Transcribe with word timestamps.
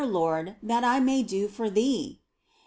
Lord, 0.03 0.55
that 0.63 0.83
I 0.83 0.99
may 0.99 1.21
do 1.21 1.47
for 1.47 1.69
Thee 1.69 2.21